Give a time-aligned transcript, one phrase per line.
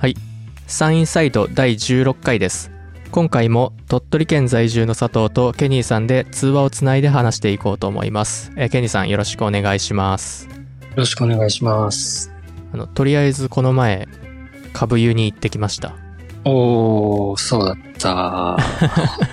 [0.00, 0.16] はい。
[0.66, 2.70] サンインサイド第16回です。
[3.10, 8.50] 今回も鳥取県在住の佐藤とケニーさんで通話をつないで話していこうと思います。
[8.56, 10.48] えーケニーさんよろしくお願いします。
[10.48, 10.52] よ
[10.96, 12.32] ろしくお願いします。
[12.72, 14.08] あの、とりあえずこの前、
[14.72, 15.94] 株湯に行ってきました。
[16.46, 18.56] おー、そうだった。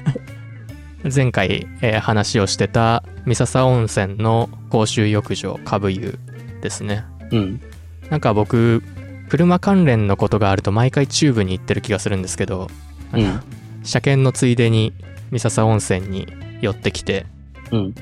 [1.09, 6.19] 前回、えー話をしてた三笹温泉の公衆浴場株湯
[6.61, 7.05] ですね。
[7.31, 7.61] うん。
[8.09, 8.83] なんか僕、
[9.29, 12.67] 車関連のことがあると毎回チューブに行ってる気がするんですけど、
[13.13, 13.41] うん。
[13.83, 14.93] 車検のついでに
[15.31, 16.27] 三笹温泉に
[16.61, 17.25] 寄ってきて、
[17.71, 17.95] うん。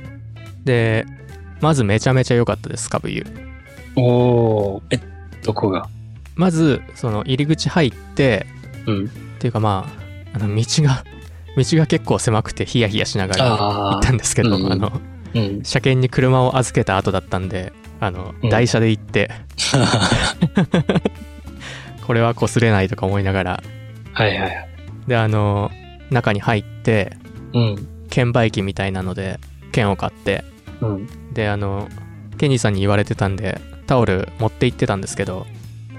[0.64, 1.06] で、
[1.62, 3.26] まずめちゃめちゃ良かったです、株湯。
[3.96, 5.00] おー、え、
[5.44, 5.88] どこが？
[6.36, 8.46] まず、その入り口入って、
[8.86, 9.06] うん。
[9.06, 9.88] っていうかま
[10.34, 11.04] あ、あの道が、
[11.58, 13.58] 道が結構狭くてヒヤヒヤしながら行
[13.96, 15.64] あったんですけど、うんあの、ー、うん。
[15.64, 17.74] 車検に車を預けた後だったんで、
[18.06, 19.32] あの、うん台車で行って、
[22.06, 23.64] これは擦れないとか思いながら、
[24.14, 24.68] はいはいはい。
[25.08, 25.72] で、あの、
[26.10, 27.18] 中に入って、
[27.54, 27.88] うん。
[28.10, 29.40] 券売機みたいなので、
[29.72, 30.44] 券を買って、
[30.82, 31.34] うん。
[31.34, 31.90] で、あの、
[32.38, 35.46] ケニーさんに言われてたんで、タオル持って行ってたんですけど、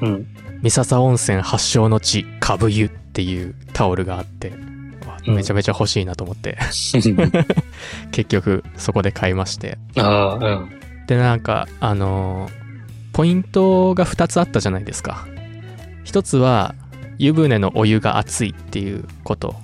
[0.01, 0.27] うん。
[0.63, 4.53] 三笹温泉発祥の地、株湯っていうタオルがあって、
[5.27, 6.57] めちゃめちゃ欲しいなと思って、
[8.13, 9.79] 結局そこで買いまして。
[9.97, 10.76] あー、うん。
[11.07, 12.67] で、なんか、あのー
[13.17, 15.27] ポイントが2つあったじゃないですか。
[16.05, 16.75] 一つは、
[17.17, 19.57] 湯船のお湯が熱いっていうこと。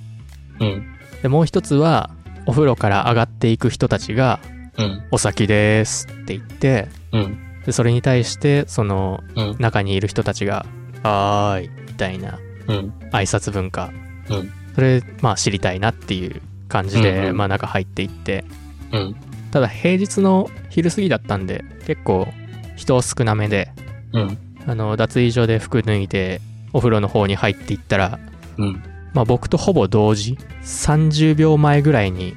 [0.59, 0.87] うん。
[1.21, 2.09] で、もう一つは、
[2.47, 4.39] お風呂から上がっていく人たちが、
[4.79, 5.03] うん。
[5.11, 7.37] お先ですって言って、うん。
[7.63, 9.55] でそれに対して、その、うん。
[9.59, 10.65] 中にいる人たちが、
[11.03, 12.93] はーい、みたいなうん。
[13.11, 13.91] 挨拶文化。
[14.31, 14.51] うん。
[14.73, 18.45] それ、まあ知りたいなっていう感じで、うんうんまあ中入っていって、
[18.91, 19.15] うん。
[19.53, 22.27] ただ平日の昼過ぎだったんで、結構
[22.75, 23.71] 人少なめで、
[24.11, 24.37] うん。
[24.65, 26.41] あの、脱衣所で服脱いで、
[26.73, 28.19] お風呂の方に入っていったら、
[28.57, 28.83] うん。
[29.13, 32.33] まあ僕とほぼ同時、30秒前ぐらいに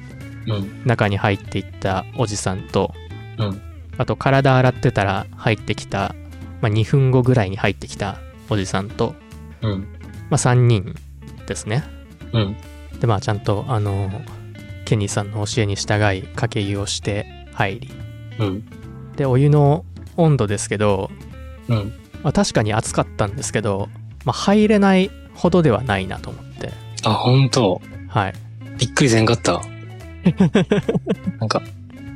[0.47, 0.83] うん。
[0.85, 2.93] 中に入っていったおじさんと、
[3.39, 3.61] うん。
[3.97, 6.13] あと体洗ってたら入ってきた、
[6.61, 9.15] まあ2分後ぐらいに入ってきたおじさんと、
[9.63, 9.87] うん。
[10.29, 10.93] まあ3人
[11.47, 11.83] ですね。
[12.31, 12.57] うん。
[12.99, 14.11] でまあちゃんとあの
[14.87, 17.89] ケニーさんの教えに従いかけ湯をして入り
[18.39, 18.65] うん。
[19.17, 19.83] でお湯の
[20.15, 21.11] 温度ですけど、
[21.67, 21.93] うん。
[22.23, 23.89] まあ、確かに暑かったんですけど、
[24.23, 26.71] まあ、入れないほどではないなと思って
[27.03, 27.81] あ、ほんと。
[28.07, 28.33] はい
[28.77, 29.61] びっくりせんかった。
[31.39, 31.61] なんか、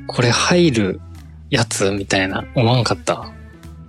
[0.07, 1.01] これ入る
[1.49, 3.33] やつみたいな、思わんかった。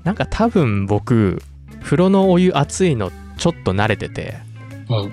[0.02, 1.40] なんか多分僕
[1.82, 4.38] 風呂のお湯熱いのちょっと慣れてて
[4.88, 5.12] うん。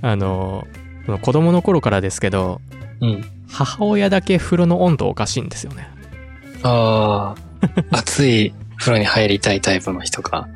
[0.00, 0.66] あの
[1.20, 2.60] 子供の頃からですけど
[3.00, 3.24] うん。
[3.48, 5.88] 母親だけ風呂の温度おかしいんですよね
[6.62, 7.34] あ
[7.90, 10.48] あ、 暑い風呂に入りたいタイプの人か。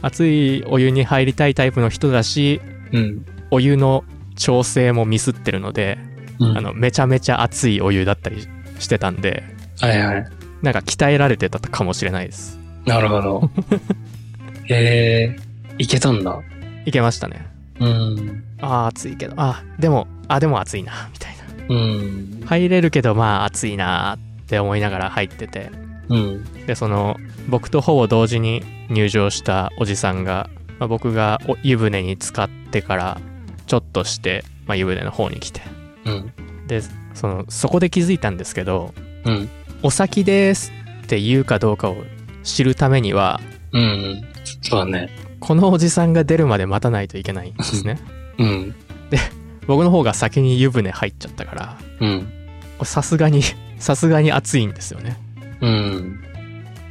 [0.00, 2.60] 熱いお湯に入りたいタイプの人だし
[2.92, 3.24] うん。
[3.50, 4.04] お湯の
[4.36, 5.98] 調整もミスってるので
[6.38, 6.56] うん。
[6.56, 8.46] あの、めちゃめちゃ熱いお湯だったり
[8.78, 9.42] してたんで、
[9.80, 10.26] はいはい。
[10.62, 12.58] なんか鍛えられてたかもしれないです。
[12.86, 13.50] なるほど。
[14.66, 15.36] へえ、
[15.78, 16.38] いけたんだ。
[16.84, 17.46] いけましたね。
[17.80, 18.44] うん。
[18.60, 21.37] ああ、暑いけど、あでも、あでも暑いな、みたいな。
[21.68, 22.42] うん。
[22.46, 25.70] 入れるけど、まあ暑いなって思いながら入ってて。
[26.08, 26.66] うん。
[26.66, 27.16] で、その、
[27.48, 30.48] 僕とほぼ同時に入場したおじさんが、
[30.78, 33.20] まあ、僕がお湯船に浸かってから、
[33.66, 35.60] ちょっとして、まあ、湯船の方に来て。
[36.04, 36.66] うん。
[36.66, 36.80] で、
[37.14, 39.48] その、そこで気づいたんですけど、うん。
[39.82, 40.72] お先です
[41.04, 41.96] って言うかどうかを
[42.42, 43.40] 知るためには、
[43.72, 44.22] うん。
[44.62, 45.10] そうだね。
[45.40, 48.00] このおじさんが出るまで待たないといけないんですね。
[48.38, 48.74] うん。
[49.68, 52.32] 僕の方が先に湯船入っちゃったから、うん。
[52.82, 53.42] さすがに、
[53.78, 55.16] さすがに暑いんですよね。
[55.60, 56.20] うん。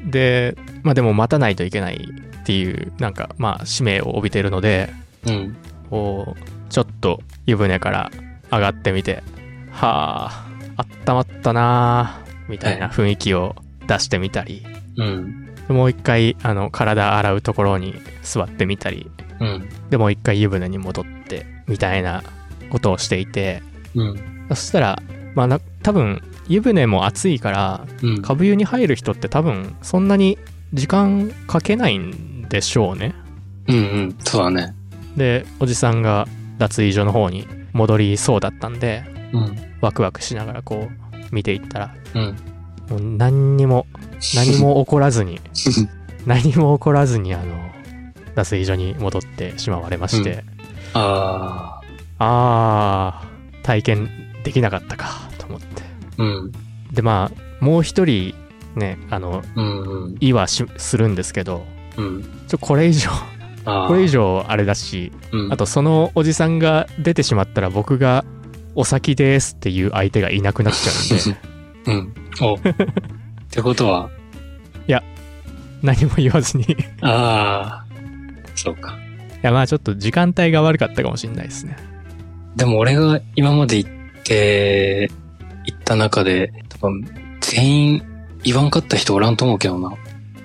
[0.05, 2.07] で、まあでも待たないといけない
[2.41, 4.93] っていう、なんかまあ使命を帯びてるので、
[5.25, 5.57] うん。
[5.89, 8.11] こう、ちょっと湯船から
[8.51, 9.23] 上がってみて、
[9.71, 10.45] はあ、
[10.77, 13.55] あったまったなあみたいな雰囲気を
[13.88, 14.63] 出してみたり、
[14.97, 15.47] うん。
[15.68, 19.09] もう一回、あの、体洗うところに座ってみたり、
[19.39, 19.69] うん。
[19.89, 22.23] でもう一回湯船に戻って、みたいな
[22.69, 23.62] ことをしていて、
[23.96, 24.48] うん。
[24.50, 25.02] そしたら、
[25.36, 28.22] まあな、多分、湯船も暑いから、うん。
[28.22, 30.38] 株湯に入る人って多分、そんなに
[30.74, 33.14] 時間かけないんでしょうね。
[33.68, 33.75] うん。
[33.75, 34.16] うん。
[34.19, 34.75] そうだね。
[35.16, 36.28] で、おじさんが
[36.58, 39.04] 脱衣所の方に戻りそうだったんで、
[39.34, 39.56] うん。
[39.81, 42.36] ワクワクしながらこう、見ていったら、うん。
[42.90, 43.86] もう何にも、
[44.36, 45.40] 何も起こらずに、
[46.25, 47.72] 何も起こらずに、あの、
[48.36, 50.44] 脱衣所に戻ってしまわれまして、
[50.94, 54.10] ああー、体験
[54.44, 55.84] できなかったか、と思って。
[56.18, 56.24] あ。
[56.24, 56.52] うん。
[56.92, 58.34] で、まあ、もう一人、
[58.75, 59.81] ね、あの、うん。
[59.81, 60.18] うん。
[60.19, 61.66] 意はしするんですけど、
[61.98, 62.24] うん。
[62.48, 63.10] ちょ、これ以上、
[63.66, 68.24] あこれ以上あれだし、うん、あとそのおじさんが出てしまったら僕が
[68.75, 70.92] お先ですっていう相手がいなくなっちゃ
[71.92, 72.48] うんで、 うん。
[72.48, 72.56] お。
[72.56, 72.60] っ
[73.50, 74.10] てことは、
[75.81, 77.86] 何も言わずにいああ、
[78.56, 78.98] そうか。
[79.42, 81.78] やまあちょっと時間帯が悪かったかもしれないですね。
[82.57, 83.89] でも俺が今まで行っ
[84.24, 85.09] て、
[85.65, 87.06] 行った中で、多分、
[87.39, 88.04] 全員
[88.44, 89.94] 言わんかった人おらんと思うけどな。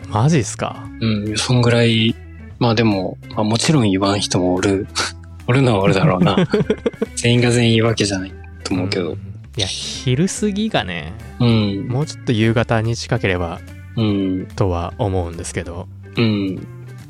[0.09, 0.87] マジっすか？
[1.01, 2.15] うん、そんぐらい、
[2.59, 4.87] まあでも、まあもちろん言わん人もおる、
[5.49, 6.37] おるのはおるだろうな。
[7.17, 8.33] 全員が全員言うわけじゃない
[8.63, 9.13] と思うけど。
[9.13, 9.13] ん。
[9.15, 9.17] い
[9.61, 13.61] や、昼過ぎがね、うん、もうちょっと夕方に近ければ
[13.97, 15.87] うん、とは思うんですけど、
[16.17, 16.59] うん、い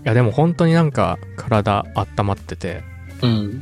[0.02, 2.82] やでも本当になんか体温まってて、
[3.22, 3.60] うん、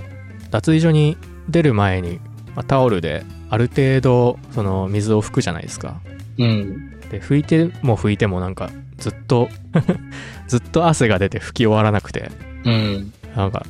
[0.51, 1.19] 脱衣所に
[1.51, 2.21] 出る前に、
[2.55, 6.01] まあタオルである程度その水を拭くじゃないですか。
[6.39, 9.49] うん、で、拭いても拭いてもなんかずっと
[10.49, 12.31] ずっと汗が出て拭き終わらなくて、
[12.65, 13.13] うん。
[13.37, 13.65] なんか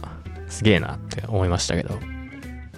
[0.48, 1.98] すげえなって思いましたけど、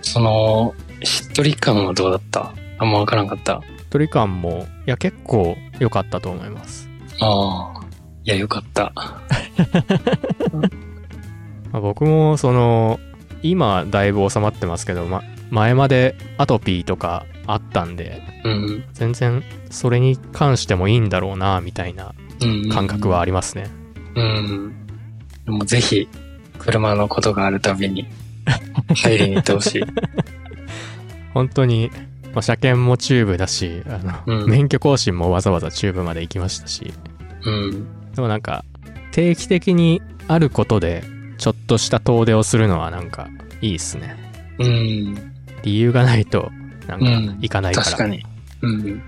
[0.02, 2.52] その、しっとり感はどうだった？
[2.78, 3.60] あんまわからんかった。
[3.90, 6.88] 距離感も、いや結構良かったと思います。
[7.20, 7.80] ああ。
[8.24, 8.92] いや、よかった。
[11.72, 12.98] まあ、僕もその、
[13.42, 22.68] 今だいぶ収まってますけど、ま、前までアトピーとかあったんで、うん、全然それに関してもいいんだろうな、みたいなうん。
[22.70, 23.68] 感覚はありますね。
[24.14, 24.86] うん。
[25.44, 26.08] でもぜひ、
[26.58, 28.06] 車のことがあるたびに、
[28.94, 29.82] 入りに行ってほしい。
[31.34, 31.90] 本当に、
[32.34, 36.92] まあ、車検もチューブだし、あの、うん免許更新もわざわざチューブまで行きましたし、
[37.44, 37.86] うん。
[38.14, 38.64] でもなんか、
[39.12, 41.04] 定期的にあることで、
[41.42, 43.28] ちょっとした遠出をするのはなんか、
[43.60, 44.14] いいっすね。
[44.60, 45.32] うん。
[45.64, 46.52] 理由がないと、
[46.86, 47.84] なんかうん、行かないから。
[47.84, 48.24] 確かに。
[48.60, 49.02] うん。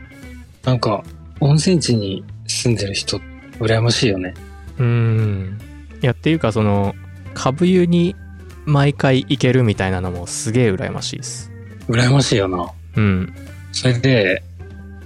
[0.64, 1.04] なんか、
[1.38, 3.20] 温泉地に住んでる人、
[3.60, 4.34] 羨ましいよね。
[4.78, 5.58] うーん。
[6.02, 6.96] いや、っていうか、その、
[7.34, 8.16] 株湯に
[8.64, 11.52] 毎回行けるみたいなのもすげえ羨ましいです。
[11.88, 12.68] 羨ましいよな。
[12.96, 13.32] うん。
[13.70, 14.42] それで、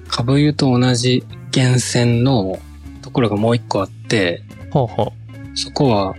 [0.08, 1.22] 株湯と同じ
[1.54, 2.58] 源泉の
[3.02, 5.12] ところがもう一個あって、ほうほ
[5.54, 6.14] そこは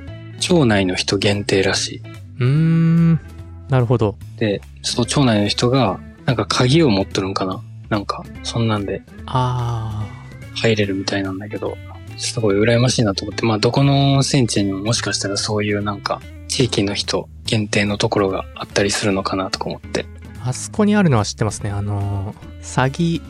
[0.49, 1.97] 町内の人限定らしい。
[1.99, 2.03] う。
[2.39, 3.19] うーん。
[3.69, 4.17] なるほど。
[4.37, 7.61] で、そう町内の人が、なんか鍵を持ってるんかな？
[7.89, 10.07] なんか、そんなんであ
[10.55, 11.77] 入れるみたいなんだけど、
[12.17, 20.03] すごい羨ましいなと思って、まあどこの温泉地にももしかしたらそういうなんか、地域の人限定のところがあったりするのかなとか思って。
[20.03, 20.49] ー。
[20.49, 21.69] あそこにあるのは知ってますね。
[21.69, 23.21] あのー、詐欺、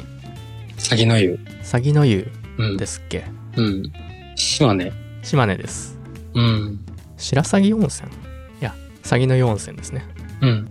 [0.78, 1.38] 詐欺の湯？
[1.64, 2.78] 詐欺の湯うん。
[2.78, 3.26] ですっけ？
[3.58, 3.92] うん。
[4.36, 4.94] 島根。
[5.22, 6.00] 島根です。
[6.34, 6.80] うん。
[7.20, 8.10] 白鷺温泉？
[8.10, 8.14] い
[8.62, 8.74] や、
[9.04, 10.06] 詐欺の湯温泉ですね。
[10.42, 10.70] うん。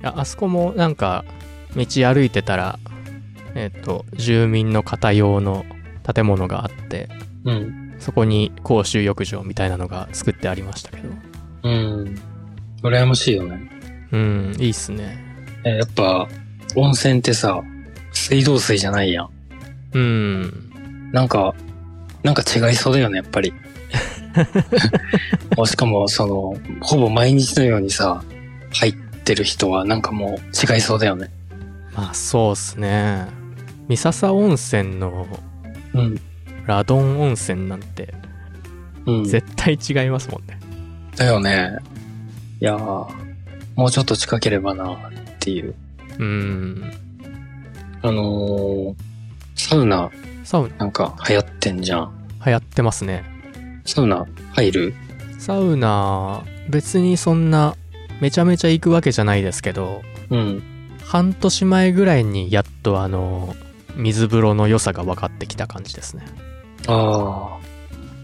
[0.00, 1.24] いや、あそこもなんか、
[1.76, 2.78] 道歩いてたら、
[3.54, 5.66] えっ、と、住民の方用の
[6.10, 7.08] 建物があって、
[7.44, 7.94] うん。
[7.98, 11.08] そこに公衆浴場みたいなのが作ってありましたけど。
[11.64, 12.14] うん。
[12.82, 13.70] 羨ましいよね。
[14.10, 15.18] うん、いいっすね。
[15.64, 16.28] えやっぱ、
[16.74, 17.60] 温泉ってさ、
[18.12, 19.30] 水道水じゃないやん。
[19.92, 21.10] うん。
[21.12, 21.54] なんか、
[22.22, 23.52] なんか違いそうだよね、やっぱり。
[25.56, 28.22] もうしかも、その、ほぼ毎日のようにさ、
[28.72, 31.30] 入ってる人はなんかもう違いそうだよね。
[31.94, 33.26] まあ、そうっすね。
[33.88, 35.26] 三笹温泉の
[35.94, 36.20] うん。
[36.66, 38.14] ラドン温泉なんて
[39.06, 39.24] うん。
[39.24, 40.58] 絶対違いますもんね。
[41.16, 41.76] だよね。
[42.60, 43.06] いやー、
[43.74, 44.98] もうちょっと近ければな、っ
[45.40, 45.74] ていう。
[46.18, 46.92] うん。
[48.02, 48.94] あのー、
[49.54, 50.10] サウナ
[50.44, 52.12] サウナなんか流行ってんじゃん。
[52.44, 53.24] 流行ってますね。
[53.84, 54.94] サウナ入る？
[55.38, 57.76] サウナ、別にそんな
[58.20, 60.62] めちゃめちゃ行くわけじゃないですけど、うん。
[61.04, 63.54] 半年前ぐらいにやっとあの、
[63.96, 66.24] 水風呂の良さが分かってきた感じですね。
[66.86, 67.58] ああ。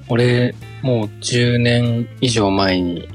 [0.08, 3.08] 俺、もう10年以上前に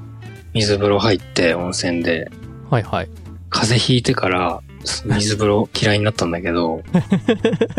[0.54, 2.30] 水風呂入って温泉で、
[2.70, 3.10] はいはい。
[3.50, 4.62] 風邪ひいてから
[5.06, 6.84] 水風呂嫌いになったんだけど、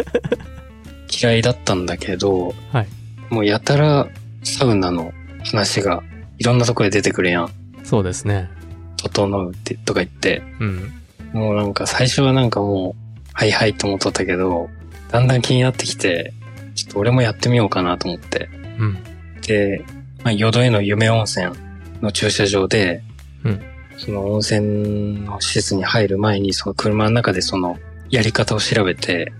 [1.22, 2.88] 嫌いだったんだけど、はい
[3.30, 4.08] もうやたら
[4.44, 5.12] サウナの
[5.44, 6.02] 話が
[6.38, 7.50] いろんなとこで出てくるやん。
[7.82, 8.48] そうですね。
[8.96, 10.92] 整うってとか言って、うん。
[11.32, 14.70] もうなんか最初はなんかもう、はいはいと思っとったけど、
[15.10, 16.32] だんだん気になってきて、
[16.74, 18.48] ちょっと俺もやってみようかなと思って。
[18.78, 18.98] うん。
[19.42, 19.84] で、
[20.22, 21.52] まあ、淀江の夢温泉
[22.00, 23.02] の駐車場で、
[23.44, 23.60] うん
[23.96, 27.78] その温泉の施設に入る前に、その車の中でその
[28.10, 29.32] やり方を調べて、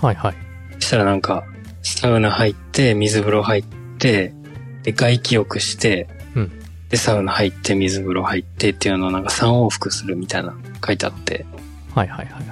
[0.00, 0.34] はいはい。
[0.74, 1.44] そしたらなんか、
[1.82, 3.64] サウナ入って、水風呂入っ
[3.98, 4.34] て、
[4.82, 6.52] で、外気浴して、うん
[6.88, 10.54] で、サウナ入って、水風呂入ってっていうのをなんか3往復するみたいな
[10.86, 11.46] 書いてあって、
[11.94, 12.44] はいはいはい。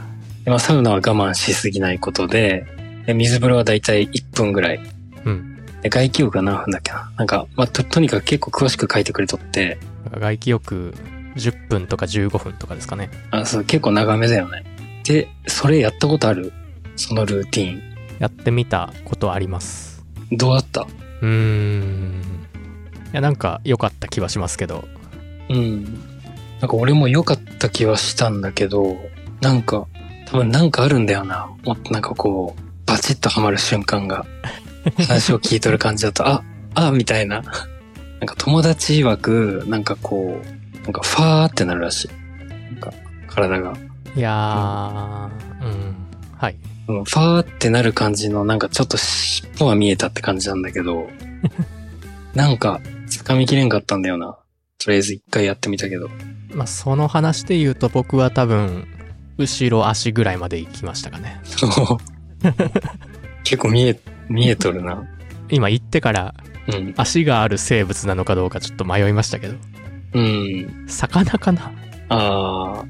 [0.45, 2.65] でまあ、サウナは我慢しすぎないことで、
[3.05, 4.81] で水風呂はだいたい1分ぐらい
[5.27, 5.57] うん。
[5.83, 9.79] で外気浴が何分だっけななんか、まあ、と、とにかく結構詳しく書いてくれとって、
[10.19, 10.95] 外気浴
[11.37, 13.11] 10分とか15分とかですかね。
[13.31, 14.65] あ、そう、結構長めだよね。
[15.05, 16.53] で、それやったことある？
[16.97, 17.83] そのルーティン。
[18.19, 20.03] やってみたことあります。
[20.33, 20.87] どうだった？
[21.23, 22.23] うーん。
[23.13, 24.85] いや、なんか良かった気はしますけど。
[25.49, 25.85] うん。
[26.61, 28.97] なんか俺も良かった気はしたんだけど、
[29.41, 29.87] なんか、
[30.27, 31.51] 多分なんかあるんだよな。
[31.65, 34.27] もっとなんかこう、バチッとハマる瞬間が。
[34.97, 36.43] 話を聞いとる感じだと、あ、
[36.75, 37.43] あ、みたいな。
[38.21, 42.09] なんか友達曰く、なんかこう、なんかファーってなるらしい。
[42.49, 42.93] なんか
[43.27, 43.75] 体が。
[44.15, 45.95] いやー、うん。
[46.37, 46.57] はい。
[46.99, 51.09] うんファーってなる感じの、なんかちょっと尻尾は見えたって感じなんだけど、
[52.35, 54.37] なんか掴みきれんかったんだよな。
[54.79, 56.09] とりあえず一回やってみたけど。
[56.55, 58.87] まあ、その話で言うと僕は多分、
[59.39, 61.41] 後ろ足ぐらいまで行きましたかね。
[63.45, 65.05] 結構見え、見えとるな。
[65.51, 66.35] 今行ってから
[66.69, 66.95] うん。
[66.97, 69.55] 足がある生物なのかどうかちょっと迷いましたけど。
[70.15, 70.85] うん。
[70.89, 71.73] 魚かな？
[72.09, 72.81] あー。
[72.83, 72.89] とり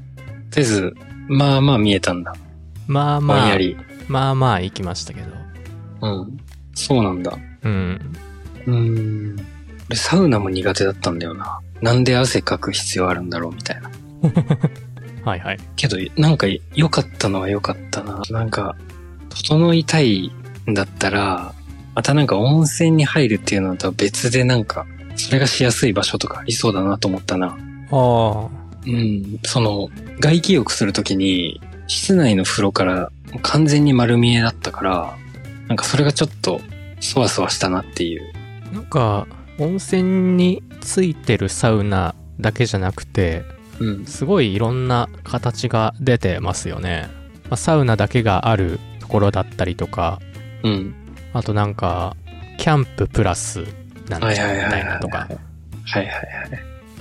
[0.57, 0.93] あえず、
[1.27, 2.33] まあまあ見えたんだ。
[2.87, 3.77] まあまあ、ぼんやり。
[4.07, 5.31] まあまあ行きましたけど。
[6.01, 6.37] うん。
[6.73, 7.37] そうなんだ。
[7.63, 8.15] うん。
[8.65, 9.35] うーん。
[9.89, 11.59] 俺サウナも苦手だったんだよな。
[11.81, 13.91] なんで汗かく必要あるんだろうみたいな。
[15.25, 15.59] はいはい。
[15.75, 18.21] けど、なんか良かったのは良かったな。
[18.29, 18.75] なんか、
[19.29, 20.31] 整いたい
[20.69, 21.53] んだったら、
[21.93, 27.57] またなんか温泉に入るっていうのとは別でなんか、それがしやすい場所とかありそうだなと思ったな。
[27.91, 28.47] あ
[28.85, 29.39] うん。
[29.43, 29.89] その、
[30.19, 35.17] 外気浴するときに、室内の風呂から完全に丸見えだったから、
[35.67, 36.61] なんかそれがちょっと、
[37.01, 38.31] そわそわしたなっていう。
[38.71, 38.75] あ。
[38.75, 39.27] なんか、
[39.59, 43.43] 温泉についてるサウナだけじゃなくて、
[43.79, 44.05] うん。
[44.05, 47.09] すごいいろんな形が出てますよね。
[47.49, 50.21] まあ、サウナだけがあるところだったりとか、
[50.63, 50.95] うん。
[51.33, 52.15] あとなんか、
[52.57, 53.65] キャンププラス
[54.07, 56.13] なんみたいなとか、はいはいは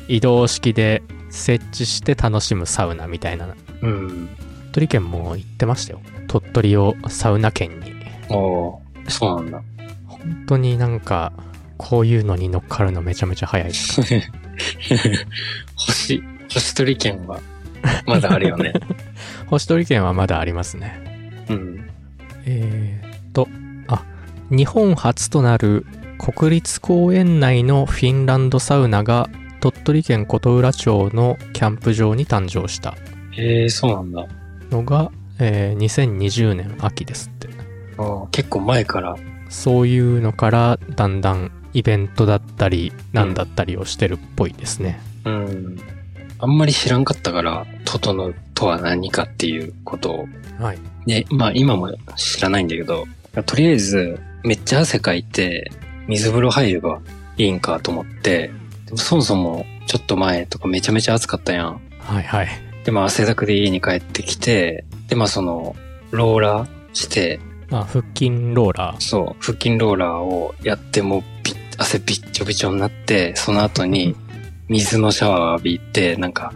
[0.08, 0.16] い。
[0.16, 3.46] 移動式で設置して楽しむサウナみたいな。
[3.82, 4.28] うん。
[4.70, 6.00] 鳥取県も行ってましたよ。
[6.28, 7.92] 鳥取をサウナ県に。
[8.28, 9.62] おーそうなんだ。
[10.06, 11.32] 本当になんか、
[11.76, 14.00] こういうのに乗っかるのめちゃめちゃ早いです。
[15.74, 16.22] 星、
[16.52, 17.40] 星取り券は、
[18.06, 18.72] まだあるよね。
[19.48, 21.46] 星取県はまだありますね。
[21.48, 21.90] うん。
[22.44, 23.48] えーっと、
[23.88, 24.04] あ、
[24.50, 25.84] 日本初となる
[26.18, 29.28] 国立公園内のフィンランドサウナが
[29.60, 32.94] 鳥取県琴浦町のキャンプ場に誕生した
[33.32, 34.39] へえそうなんだ。
[34.70, 37.48] のが、えー2020年秋ですって。
[37.98, 39.16] あー結構前から。
[39.48, 45.00] そういうのからだんだんイベントだったり、なんだったりをしてるっぽいですね。
[45.24, 45.76] うん。
[46.38, 50.28] あんまり知らんかったから、整うとは何かっていうことを。
[50.58, 50.78] はい。
[51.06, 53.06] で、まあ今も知らないんだけど、
[53.46, 55.70] とりあえず、めっちゃ汗かいて、
[56.08, 57.00] 水風呂入れば
[57.36, 58.50] いいんかと思って、
[58.96, 61.80] そもそもちょっと前とかめちゃめちゃ暑かったやん。
[61.98, 62.48] はいはい。
[62.84, 65.76] で、まあ汗だくで家に帰ってきて、で、まあその、
[66.10, 69.00] ローラーして、まあ、腹筋ローラー。
[69.00, 74.16] そう、腹筋ローラーをやってもうび汗びっちょびちょになって、その後に
[74.68, 76.52] 水のシャワー浴びて、なんか、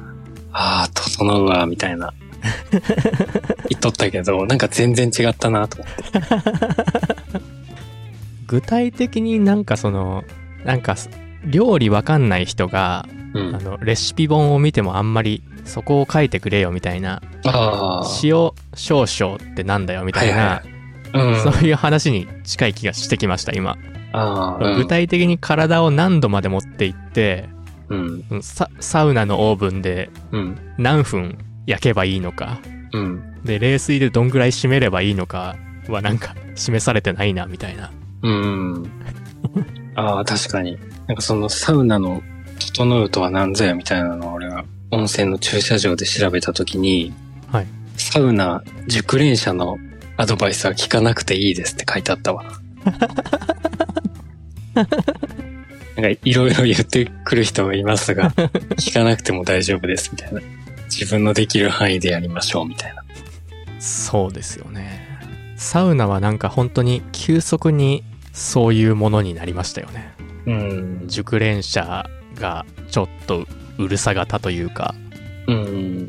[0.53, 2.13] ああ、整うわ、みたいな。
[3.71, 6.03] 言っとったけど、なんか全然違ったなと思って。
[8.47, 10.25] 具体的になんかその、
[10.65, 10.97] なんか、
[11.45, 13.61] 料理わかんない人が、うんあ。
[13.61, 17.21] の、レシピ本を見てもあんまりそこを書いてくれよみたいな。
[18.23, 20.75] 塩少々ってなんだよみたいな、はいはい
[21.35, 21.53] うん。
[21.53, 23.77] そういう話に近い気がしてきました、今。
[24.13, 27.49] ああ、うん具体的に体を何度まで持っていって、
[28.41, 30.59] ササウナのオーブンでうん。
[30.79, 32.61] 何分焼けばいいのか、
[32.93, 33.43] うん。
[33.45, 35.57] で、冷水でどんぐらい締めればいいのか
[35.89, 37.91] はなんか示されてないな、みたいな。
[38.23, 38.91] うん。
[39.97, 40.79] ああ、確かに。
[41.07, 42.23] なんかそのサウナの
[42.59, 47.13] 整うとは何ぞやみたいなのを俺は温泉の駐車場で調べたときに、
[47.51, 47.67] はい。
[47.97, 49.79] サウナ熟練者の
[50.17, 52.45] アドバイスは聞かなくていいですって書いてあったわ。
[54.75, 60.41] なんかいろいろ言ってくる人がいますが、聞かなくても大丈夫ですみたいな。
[60.87, 63.05] 自分のできる範囲でやりましょうみたいな。
[63.79, 65.05] そうですよね。
[65.57, 70.13] サウナはなんか本当に急速にそういうものになりましたよね。
[70.47, 71.03] うん。
[71.07, 73.47] 熟練者がちょっと
[73.79, 74.95] うるさ型というか、
[75.47, 76.09] うん。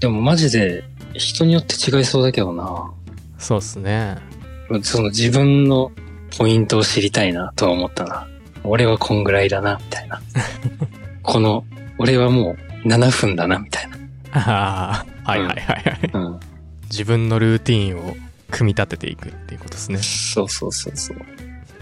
[0.00, 2.90] でもマジで人によって違いそうだけどな。
[3.38, 4.18] そうっすね。
[4.82, 5.92] その自分の
[6.36, 8.26] ポイントを知りたいなとは思ったな。
[8.64, 10.20] 俺はこんぐらいだな、みたいな。
[11.22, 11.64] この、
[11.98, 13.88] 俺はもう7分だな、みたい
[14.32, 15.72] ああ、はいはいはいは
[16.06, 16.10] い。
[16.12, 16.20] な。
[16.20, 16.40] うん。
[16.84, 18.16] 自分のルーティンを
[18.50, 19.98] 組み立てていくっていうことですね。
[19.98, 21.16] そうそうそうそう。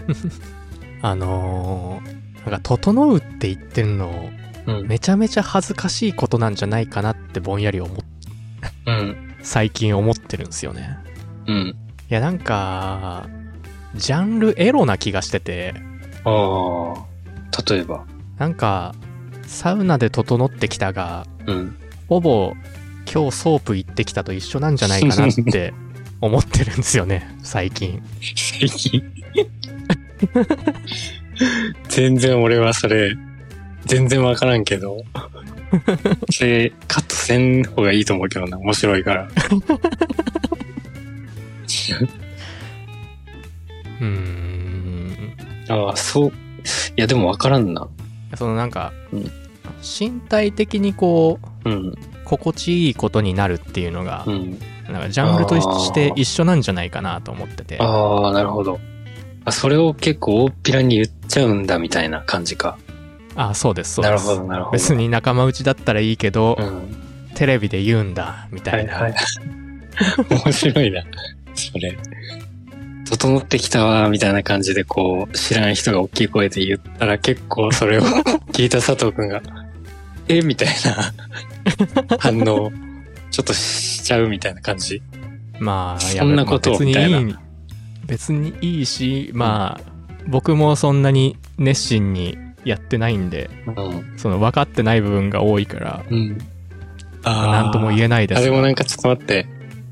[1.01, 2.16] あのー、
[2.49, 4.29] なんか、整うって言ってるの、
[4.65, 4.87] うん。
[4.87, 7.97] めちゃめちゃ恥ずかしいことなんじゃないかなってぼんやり思っ、
[8.85, 9.35] うん。
[9.41, 10.97] 最近思ってるんですよね。
[11.47, 11.75] うん。
[12.09, 13.27] いや、なんか、
[13.95, 15.73] ジャンルエロな気がしてて、
[16.23, 17.73] ああ。
[17.73, 18.05] 例えば。
[18.37, 18.93] なんか、
[19.45, 21.77] サウナで整ってきたが、うん。
[22.07, 22.53] ほぼ
[23.11, 25.73] 今日ソープ行ってきたと一緒なんじゃないかなって
[26.21, 28.01] 思ってるんですよね、最近。
[28.21, 29.03] 最近。
[31.89, 33.15] 全然俺はそれ、
[33.85, 35.03] 全然わからんけど。
[36.31, 38.57] それ、カットせん方がいいと思うけどな。
[38.57, 39.27] 面白いから。
[43.99, 45.33] うーん。
[45.69, 46.29] ああ、そう。
[46.29, 46.31] い
[46.95, 47.87] や、でもわからんな。
[48.35, 49.31] そのなんか、うん
[49.81, 51.93] 身体的にこう、うん。
[52.25, 54.59] 心地いいことになるっていうのがう、ん。
[54.89, 57.77] なんかジャンルとして一緒なんじゃないかなと思ってて。
[57.79, 58.79] ああ、なるほど。
[59.47, 62.77] あ、それを結構大っぴらに言っちゃうんだみたいな感じか。
[63.35, 64.27] あ、そうです、そうです。
[64.27, 64.73] なるほど、なるほど。
[64.73, 64.93] 別。
[64.93, 67.31] に仲間内だったらいいけど、うん。
[67.33, 68.77] テレビで言うんだ、みたな。
[68.77, 69.15] はいいはい。
[70.45, 71.01] 面白いな。
[71.55, 71.97] それ。
[73.09, 78.01] 整ってきたわ、みたいな感じでこう、知らん人が大きい声で言ったら結構それを
[78.51, 79.41] 聞いた佐藤くんが、
[80.27, 80.67] えみたい
[82.09, 82.69] な 反応、
[83.31, 85.01] ちょっとしちゃうみたいな感じ。
[85.59, 87.35] まあ、そんなことみたいないい、
[88.07, 89.91] 別にいいし、まあ、
[90.27, 94.17] 僕もそんなに熱心にやってないんで、うん。
[94.17, 96.37] その分かってない部分が多いから、うん。
[97.23, 99.47] なんとも言えないですあ、でがもなんかちょっと待って。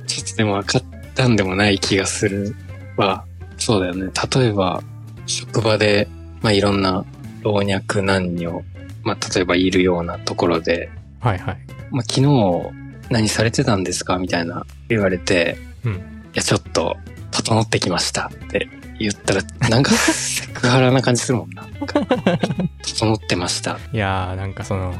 [0.07, 2.55] ちょっとでも分かったんでもない気がする
[2.97, 3.25] わ。
[3.57, 4.11] そうだよね。
[4.35, 4.81] 例えば、
[5.25, 6.07] 職場で、
[6.41, 7.05] まあ、いろんな
[7.41, 8.63] 老若男女、
[9.03, 11.57] まあ、例えばいるようなところで、はいはい。
[11.91, 16.97] まあ、昨日何されてたんですかみたいな言われて、うんいや、ちょっと、
[17.45, 18.67] 整ってきましたって
[18.99, 21.61] 言ったら、なんか、 セクハラな感じするもんな。
[21.61, 22.01] なんか
[22.83, 23.77] 整ってました。
[23.93, 24.93] いやー、なんかその、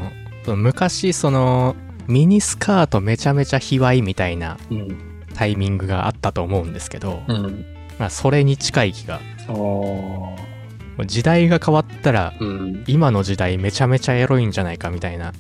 [0.45, 1.75] その昔、その、
[2.07, 4.97] ミニスカートめちゃめちゃ卑猥みたいなうん。
[5.33, 7.65] タイミングがあったと思うんですけど、うん。
[7.97, 9.19] まあ、それに近い気が。
[9.49, 10.35] お
[11.05, 12.83] 時代が変わったら、うん。
[12.87, 15.27] 今の時代めちゃめちゃエロいんじゃないかみたいな。
[15.27, 15.31] あ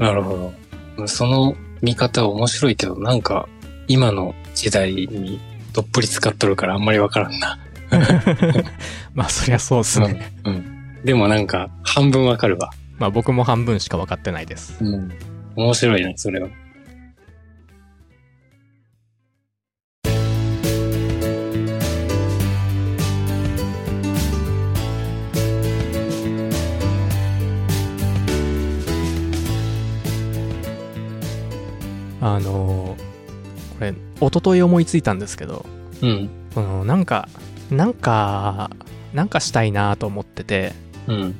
[0.00, 0.52] あ、なるほ
[0.96, 1.06] ど。
[1.06, 3.46] その見方面白いけど、なんか、
[3.88, 5.40] 今の時代に
[5.76, 7.58] どっぷり使っとるからあんまりわからんな。
[9.12, 10.32] まあ、そりゃそうっすね。
[10.44, 11.04] うん。
[11.04, 12.70] でもなんか、半分わかるわ。
[12.98, 14.82] まあ、僕も半分しか分かってないです。
[14.82, 15.12] うん。
[15.54, 16.48] 面白いね、それは。
[32.22, 32.85] あのー
[34.20, 35.66] 一昨日思いついたんですけど、
[36.02, 36.30] うん。
[36.52, 37.28] その、なんか、
[37.70, 38.70] なんか、
[39.12, 40.72] なんかしたいなと思ってて、
[41.06, 41.34] うん。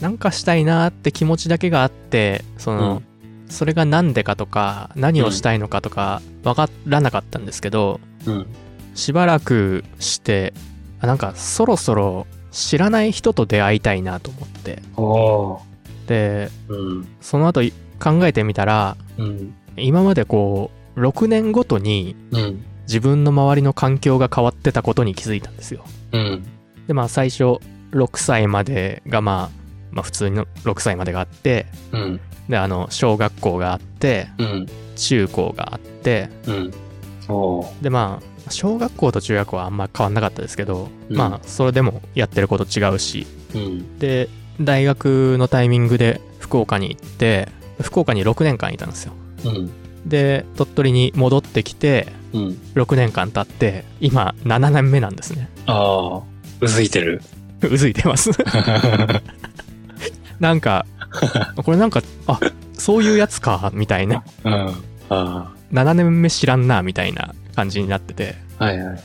[0.00, 3.02] なんかしたいなって気持ちだけがあって、その、
[3.48, 8.46] それが何でかとか、何をしたいのかとか、わからなかったんですけど、うん。
[8.94, 10.54] しばらくして、
[11.00, 14.82] あなんかそろそろ知らない人と出会いたいなと思って。
[16.06, 17.08] で、うん。
[17.20, 19.54] その後い考えてみたら、うん。
[19.76, 22.64] 今までこう、6年ごとにうん。
[22.82, 25.84] 自分の周りの環境が変わってたことに気づいたんですよ。
[26.12, 26.44] うん。
[26.86, 27.58] で、まあ最初、
[27.92, 29.58] 6歳までがまあ、
[29.92, 32.20] まあ普通の6歳までがあって、うん。
[32.48, 34.66] で、あの、小学校があって、うん。
[34.96, 36.28] 中高があって。
[37.80, 43.98] でまあ、小学校と中学校はあんま変わんなかったですけど、うんまあ、それでもやってること違うし、うん。
[43.98, 44.28] で、
[44.60, 47.48] 大学のタイミングで福岡に行って、
[47.80, 49.12] 福岡に6年間いたんですよ。
[49.44, 49.70] うん。
[50.06, 52.60] で、鳥取に戻ってきて、うん。
[52.74, 55.48] 6年間経って、今7年目なんですね。
[55.66, 56.22] ああ、
[56.60, 57.22] うずいてる。
[57.62, 58.30] うずいてます。
[60.40, 60.86] なんか、
[61.56, 62.40] これなんか、あ、
[62.72, 64.24] そういうやつか、みたいな。
[64.44, 64.74] うん。
[65.10, 68.34] あ7年目知らんな、みたいな感じになってて。
[68.58, 68.64] あ。
[68.66, 69.00] はいはい。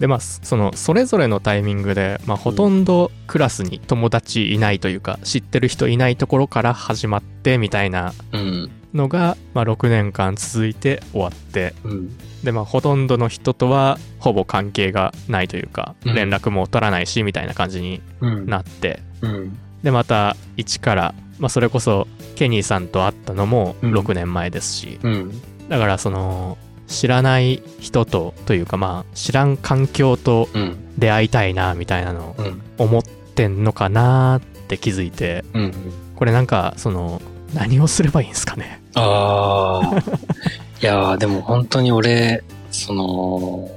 [0.00, 8.70] で、まあ、その、それぞれのタイミングで、まあ、ほとんどクラスに友達いないというか、知ってる人いないところから始まって、みたいなうん。
[8.94, 12.10] のが、まあ、6年間続いて終わって、うん。
[12.42, 18.46] で、まあ、ほとんどの人とは、ほぼ関係がないというか、うん連絡も取らないし、みたいな感じにうん。
[18.46, 19.58] なって、うん。
[19.82, 25.42] で、また、一から、まあ、それこそ、ケニーさんと会ったのもうん6年前ですし、うん。
[25.68, 30.76] だから、その、知らない人と、というか、まあ、知らん環境とうん。
[30.98, 32.62] 出会いたいな、みたいなのをうん。
[32.78, 35.72] 思ってんのかなって気づいて、うん。
[36.16, 37.20] これなんか、その、
[37.54, 38.80] 何をすればいいんですかね？
[38.94, 39.98] ああ。
[40.80, 43.70] いやーでも本当に俺、その、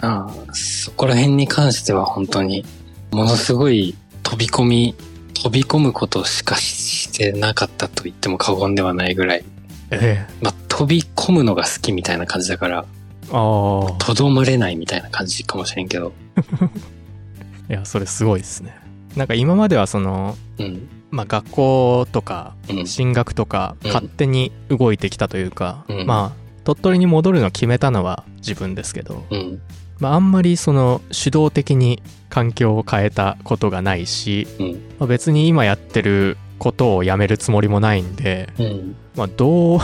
[0.00, 2.64] あーそこら辺に関しては本当に、
[3.10, 4.94] ものすごい飛び込み、
[5.34, 9.44] 飛び込むことしかしてなかったと言っても過言ではないぐらい、
[9.90, 12.84] えまあ、飛び込むのが好きみたいな感じだから、
[13.28, 13.92] えああ。
[13.98, 16.12] とどまれないみたいな感じかもしれんけど。
[17.70, 18.76] いや、それすごいですね。
[19.16, 20.88] なんか今まではその、うん。
[21.12, 22.86] まあ学校とかうん。
[22.86, 29.60] 進学とかうん勝手に動いてきたというか、うんまあ鳥取に戻るの決めたのは自分ですけど、うん。
[30.00, 34.72] まああんまりその主導的に環境を変えたことがないし、うん。
[34.98, 38.96] まあ、別に今やってることをやめるつもりもないんで、うん。
[39.16, 39.80] まあどう、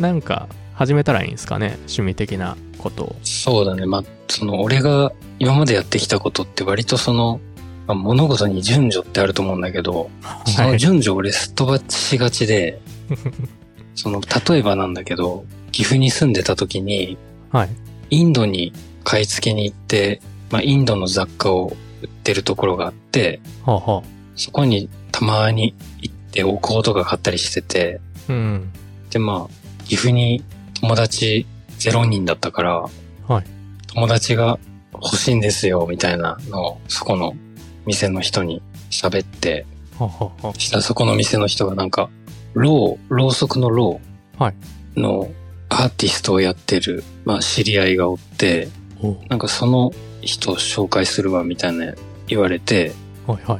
[0.00, 3.16] なんか始めたらいいんですかね趣味的なことを。
[3.22, 3.86] そうだね。
[3.86, 7.40] まあ、その、俺が今までやってきたことって割とその、
[7.86, 10.10] まあ、物事に順序ってあると思うんだけど、
[10.46, 12.80] その順序を俺すっ飛ばしがちで、
[13.94, 17.16] その、例えばなんだけど、岐阜に住んでた時に、
[17.50, 17.68] はい。
[18.10, 18.72] インドに
[19.04, 24.02] 買い付けに行って、まあ、インドの雑貨を売ってるところがあって、はあは
[24.36, 28.32] そこにたまに行ってお香とか買ったりしてて、あ。
[28.32, 28.72] うん。
[29.10, 30.42] で、まあ、岐阜に
[30.80, 31.46] 友達
[31.78, 32.88] 0人だったから、
[33.28, 33.44] はい
[33.94, 34.58] 友達が
[34.94, 37.34] 欲しいんですよ、みたいなのを、そこの
[37.86, 39.66] 店の人に喋って、
[40.58, 42.10] したらそこの店の人がなんか、
[42.54, 44.00] ろう、ろうそくのろ
[44.38, 44.52] は
[44.96, 45.30] うの
[45.68, 48.68] アーティストをやってる、まあ知り合いがおって、
[49.28, 51.94] なんかその人を紹介するわ、みたいな
[52.26, 52.92] 言われて。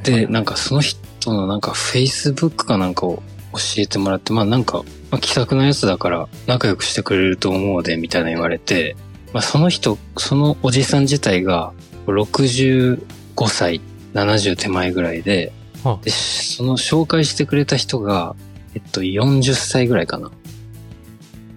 [0.03, 8.95] で、なんかその人のなんか Facebook かなんかを教えてもらって、まあなんか、まあ、気さくなやつだから仲良くしてくれると思うで、みたいな言われて、
[9.31, 11.73] まあその人、そのおじさん自体が
[12.07, 12.99] 65
[13.47, 13.81] 歳、
[14.13, 15.51] 70手前ぐらいで、
[15.83, 18.35] はで、その紹介してくれた人が、
[18.75, 20.31] えっと、40歳ぐらいかな。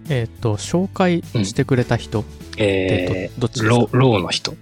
[0.09, 2.25] えっ、と、紹介してくれた人、
[2.59, 4.55] えー、どどっちロー、ローの人。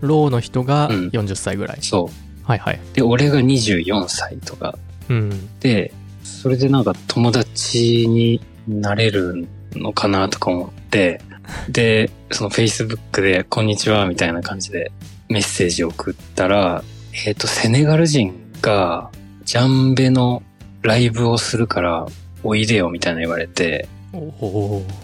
[0.00, 1.78] ローの人がうん40歳ぐらい。
[1.80, 2.10] そ
[2.44, 2.74] はいはい。
[2.74, 2.96] う。
[2.96, 4.76] で、俺が24歳とか
[5.08, 5.60] うん。
[5.60, 11.20] で、それでなんか友達になれるのかなとか思って、
[11.68, 14.92] で、その Facebook で、こんにちは、みたいな感じで
[15.28, 19.10] メッセージを送ったら、えっ、と、セネガル人が、
[19.44, 20.42] ジャンベの
[20.82, 22.06] ライブをするから、
[22.42, 23.88] おいでよ、みたいな言われて、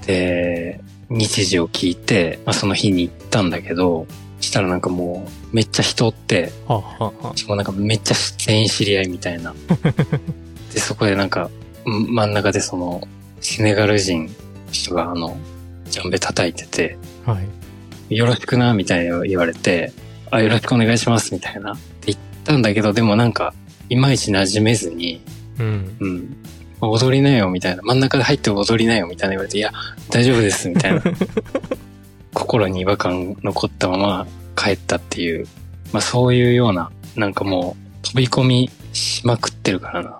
[0.06, 4.06] で、日時を聞いて、まあ、その日に行ったんだけど、
[4.40, 9.54] したらなんかもう、めっちゃ人おって、はあ、はしかもなんかめっちゃ全員知り合いみたいな。
[10.72, 11.50] で、そこでなんか、
[11.86, 13.06] ん真ん中でその、
[13.40, 14.32] セネガル人の
[14.72, 15.36] 人があの、
[15.90, 17.38] ジャンベ叩いてて、は
[18.10, 18.16] い。
[18.16, 19.92] よろしくな、みたいな言われて、
[20.30, 21.76] あ、よろしくお願いします、みたいな。
[22.48, 23.52] ったんだけど、でもなんか、
[23.90, 25.20] いまいち馴染めずに、
[25.58, 25.96] うん。
[26.00, 26.36] うん。
[26.80, 27.82] 踊りなよ、みたいな。
[27.82, 29.70] 真ん中で入って踊りなよ、みたいな言われて、いや、
[30.10, 31.02] 大丈夫です、みたいな。
[32.32, 35.46] 心に違和感残ったまま帰ったっていう、
[35.92, 40.18] まあそういうような、なんかもう、飛び込みしまくってるからな。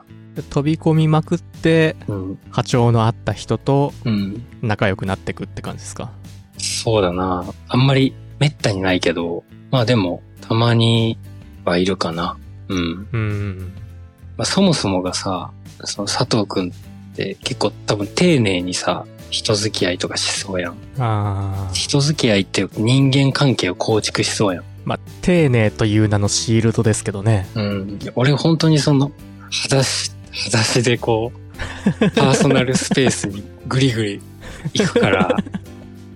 [0.50, 2.38] 飛び込みまくって、うん。
[2.50, 4.42] 波長の合った人とうん。
[4.62, 6.10] 仲良くなってくって感じですか？
[6.58, 7.44] そうだな。
[7.68, 11.18] あんまり滅多にないけど、まあでも、たまに
[11.68, 12.36] はいるかな。
[12.68, 13.08] うん。
[13.12, 13.72] うん。
[14.36, 15.50] まあそもそもがさ、
[15.84, 20.72] その佐藤くんって結構多分丁寧にさ、人付き合いとかしそうやん。
[20.98, 21.72] ああ。
[21.72, 24.64] 人付き合いって人間関係を構築しそうやん。
[24.84, 27.46] まあ、丁寧という名のシールドですけどね。
[27.54, 27.98] うん。
[28.14, 29.12] 俺本当にその、
[29.50, 31.38] 裸足、裸足でこう、
[32.16, 34.22] パーソナルスペースにグリグリ
[34.72, 35.36] 行くから、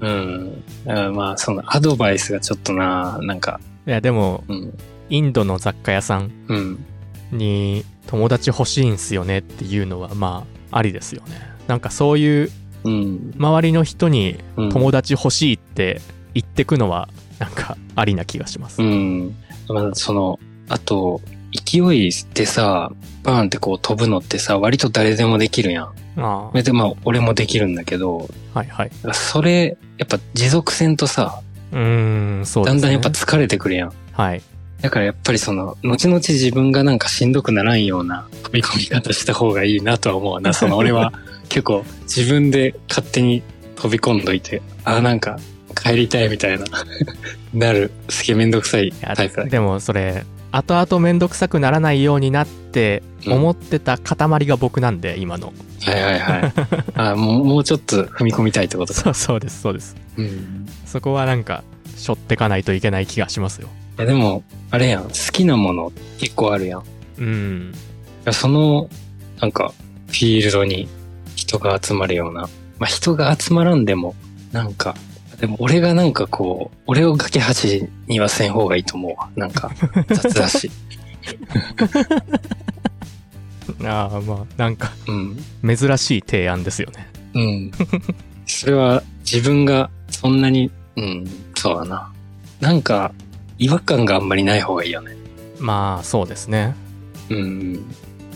[0.01, 0.63] うん。
[0.87, 4.79] だからまあ、そのアドバイスがちょっとな、なんか、いや、でも、うん。
[5.13, 6.85] インドの雑貨屋さんうん。
[7.33, 11.35] に友達欲しいんすよねっていうのは、まあ、ありですよね。
[11.67, 12.51] なんかそういう
[12.85, 13.33] うん。
[13.37, 14.69] 周りの人にうん。
[14.71, 16.01] 友達欲しいって
[16.35, 18.81] 言ってくのは、なんかありな気がします。
[18.83, 19.37] うん。
[19.69, 21.21] まあ、その、あと、
[21.53, 22.91] 勢いでさ、
[23.23, 25.93] バーンってこう飛ぶのってさ、割と誰でもできるやん。
[26.17, 28.91] あそれでまあ、俺もできるんだけど、あ、はいはい。
[29.13, 31.41] それ、やっぱ持続せんとさ、
[31.73, 32.71] うーん、そうね。
[32.71, 33.93] だんだんやっぱ疲れてくるやん。
[34.13, 34.43] はい。
[34.83, 40.53] だからやっぱりその、後々自分がなんかしんどくならんような飛び込み方した方がいいなとは思うな。
[40.55, 41.13] その俺は
[41.49, 43.43] 結構自分で勝手に
[43.77, 45.39] 飛び込んどいて、あ、なんか
[45.81, 46.65] 帰りたいみたいな、
[47.55, 55.53] なる、すげえめんどくさいタイプでもそれ、後々めんどくさくならないようになって思ってた塊が僕なんで、今の。
[55.83, 56.53] はいはいはい。
[56.95, 59.01] あ、もう、もうちょっと踏み込みたいってことか。
[59.01, 59.97] そうそうです、そうです。
[60.17, 60.67] うん。
[60.87, 61.63] そこはなんか、
[61.97, 63.69] 背負ってかないといけない気がしますよ。
[63.99, 66.81] いやでも、あれやん、好きなもの結構あるやん。
[66.81, 66.85] い
[67.19, 67.75] うん。
[68.25, 68.89] やその、
[69.41, 69.73] なんか、
[70.07, 70.89] フィールドに
[71.37, 72.43] 人が集まるような。
[72.79, 74.15] まあ、人が集まらんでも、
[74.51, 74.95] なんか、
[75.41, 79.29] でも俺がなんかこう、俺を架け橋にはせん方がいいと思うわ。
[79.37, 79.71] なんか、
[80.09, 80.71] 雑だし。
[83.85, 85.37] ああ、まあ、なんか、うん。
[85.77, 87.09] 珍しい提案ですよね。
[87.35, 87.71] うん。
[88.47, 91.25] それは自分がそんなに、うん、
[91.55, 92.13] そうだな。
[92.61, 93.13] なんか、
[93.63, 95.17] 違和感があんまりない方がいいよね。
[95.61, 96.75] まあ、そうですね。
[97.31, 97.85] うん。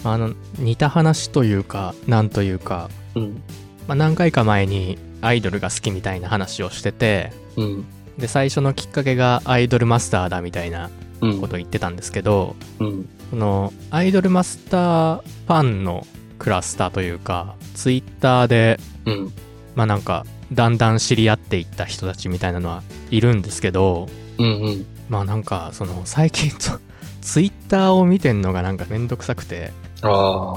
[0.04, 3.42] あの、似た話というか、なんというか、うん。
[3.88, 7.84] まあ、何回か前にアイドルが好きみたいな話をしてて、うん。
[8.16, 13.08] で、最初のきっかけがアイドルマスターだみたいなうんことを言ってたんですけど、うん。
[13.30, 16.06] その、アイドルマスターファンの
[16.38, 19.32] クラスターというか、ツイッターで、うん。
[19.74, 24.08] まあなんか、だんだん知り合っていった人たちみたいなのはいるんですけど、
[24.38, 24.46] うん。
[24.46, 24.86] うん。
[25.08, 26.80] まあなんか、その、最近ツ、
[27.20, 30.52] ツイッターを見てんのがなんかめんどくさくて、ああ、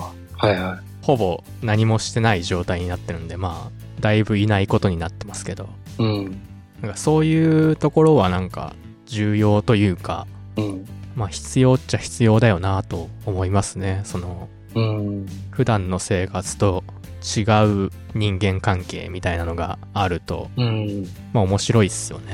[0.47, 6.03] はいはほぼ何もしてない状態になってるんで、まあ、だいぶいないことになってますけど、い。
[6.03, 6.41] うん。
[6.81, 10.85] なんかそういうところはなんか重要というか、うん。
[11.15, 14.01] まあ必要っちゃ必要だよなと思いますね。
[14.03, 15.25] その、うん。
[15.51, 16.83] 普段の生活と
[17.23, 17.41] 違
[17.88, 21.07] う人間関係みたいなのがあると、うん。
[21.33, 22.33] まあ面白いっすよね。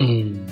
[0.00, 0.46] うん。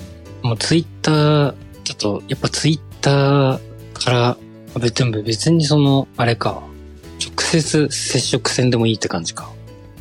[0.45, 1.53] もうツイッター、
[1.83, 3.59] ちょっと、やっぱツイッター
[3.93, 4.37] から、
[4.79, 6.61] 別に、別にその、あれか、
[7.19, 9.51] 直接接触せんでもいいって感じか。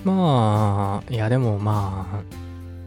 [0.04, 2.22] まあ、いやでもま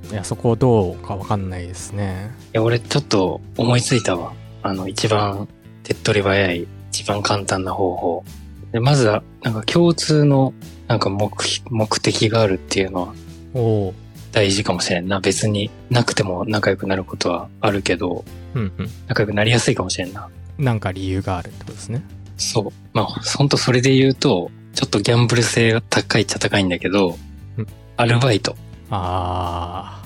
[0.06, 2.32] あ、いやそこどうかわかんないですね。
[2.54, 4.34] いや、俺ちょっと思いついたわ。
[4.62, 5.48] あの、一番
[5.82, 8.24] 手っ取り早い、一番簡単な方法。
[8.72, 10.54] で、まずは、なんか共通の、
[10.88, 11.32] なんか目、
[11.72, 13.14] 目的があるっていうのは
[13.56, 13.94] おお
[14.32, 15.20] 大事かもしれんな。
[15.20, 18.90] 別になくても仲良くなることはあるけど、うんうん。
[19.08, 20.30] 仲良くなりやすいかもしれんな。
[20.58, 22.04] なんか理由があるってことですね。
[22.38, 22.72] そう。
[22.94, 27.18] まあ、ほんとそれで言うと、ちょっとギャンブル性が高いっちゃ高いんだけど
[27.58, 28.56] うん、アルバイト。
[28.92, 30.04] あ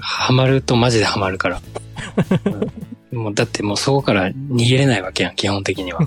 [0.00, 1.62] ハマるとマジでハマるから。
[2.46, 2.72] うん
[3.12, 6.00] もうだってもうそこから逃げれないわけやん、基本的には。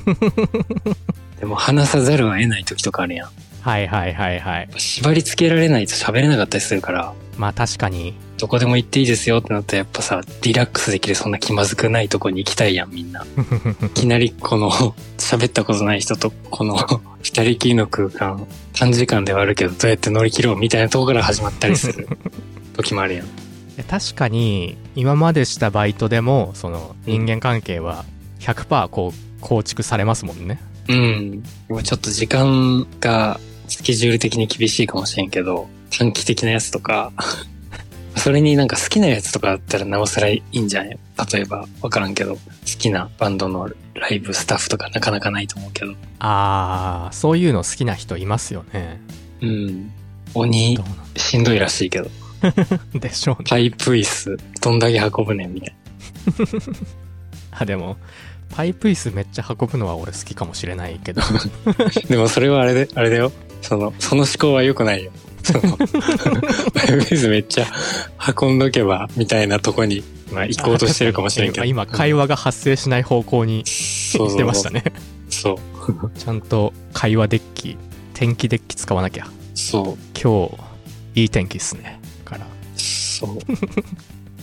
[1.40, 3.30] でも話さざるを得ない時とかあるやん。
[3.66, 4.70] あ、はいはいはいはい。
[4.78, 13.26] 縛り付けられないと喋れなかったりするから、まあ確かに、どこでも行っていいですよってなったらやっぱさ、リラックスできるそんな気まずくないとこに行きたいやん、みんな。
[13.86, 14.72] いきなりこの、
[15.18, 16.78] 喋ったことない人とこの
[17.22, 22.08] 二人きりの空間、短時間ではあるけどどうやって乗り切ろうみたいなとこから始まったりする
[22.76, 23.28] 時もあるやん。
[23.76, 28.06] で確かに今までしたバイトでもその人間関係は
[28.40, 31.42] 100%こう構築されますもんねうん。
[31.42, 37.12] でもちょっと時間がスケジュール的に厳しいかもしれんけど、短期的なやつとか、
[38.18, 41.00] それになんか好きなやつとかだったらなおさらいいんじゃない？
[41.34, 45.92] 例えばわからんけど、好きなバンドのライブスタッフとかなかなかないと思うけど。
[46.20, 49.00] ああそういうの好きな人いますよね
[49.42, 49.92] うん。
[50.34, 50.78] 鬼
[51.18, 52.10] しんどいらしいけど。
[53.00, 55.76] でしょうねパイプ椅子、どんだけ運ぶねんみたい
[57.52, 57.98] あでも
[58.50, 61.28] パイプ椅子めっちゃ運ぶのは俺好きかもしれないけどな。
[62.08, 63.32] でもそれはあれで、あれだよ。
[63.62, 65.12] その、その思考は良くないよ。
[65.44, 67.68] その、 パイプ椅子めっちゃ
[68.40, 71.66] 運んどけば、みたいなとこに、まあ行こうとしてるかもしれんけど。
[71.68, 74.84] 今会話が発生しない方向にそうしてましたね
[75.30, 76.12] そう。
[76.18, 77.78] ちゃんと会話デッキ
[78.14, 80.20] 天気デッキ使わなきゃそう。
[80.20, 80.48] 今
[81.14, 83.40] 日いい天気っすねからそう。